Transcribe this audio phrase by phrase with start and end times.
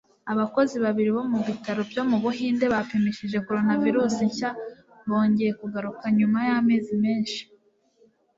[0.31, 4.49] Abakozi babiri bo mu bitaro byo mu Buhinde bapimishije coronavirus nshya
[5.09, 7.41] bongeye kugaruka nyuma y'amezi menshi